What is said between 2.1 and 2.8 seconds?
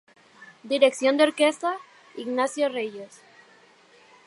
Ignacio